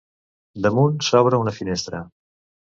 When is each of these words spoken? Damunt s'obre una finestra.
Damunt 0.65 0.97
s'obre 1.09 1.41
una 1.43 1.55
finestra. 1.59 2.01